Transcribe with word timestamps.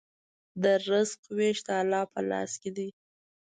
د 0.61 0.63
رزق 0.89 1.19
وېش 1.37 1.57
د 1.67 1.69
الله 1.81 2.03
په 2.13 2.19
لاس 2.29 2.51
کې 2.61 2.69
دی. 2.77 2.89